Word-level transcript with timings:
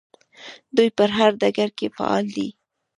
دوی 0.75 0.89
په 0.97 1.03
هر 1.17 1.31
ډګر 1.41 1.69
کې 1.77 1.87
فعالې 1.95 2.31
دي. 2.35 2.47